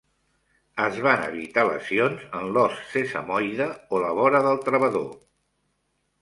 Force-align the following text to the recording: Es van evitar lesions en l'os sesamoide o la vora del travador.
Es 0.85 0.95
van 1.07 1.25
evitar 1.25 1.65
lesions 1.67 2.23
en 2.39 2.47
l'os 2.55 2.79
sesamoide 2.95 3.69
o 3.95 4.01
la 4.07 4.11
vora 4.21 4.41
del 4.49 4.59
travador. 4.65 5.07